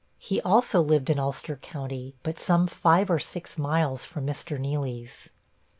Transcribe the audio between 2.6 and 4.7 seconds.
five or six miles from Mr.